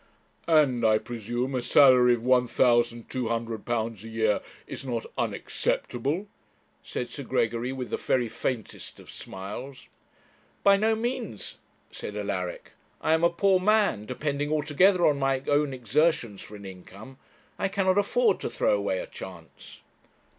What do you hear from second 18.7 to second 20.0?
away a chance.'